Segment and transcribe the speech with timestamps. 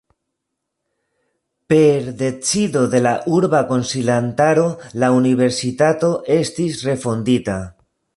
[1.73, 4.65] Per decido de la urba konsilantaro
[5.05, 7.59] la universitato estis refondita.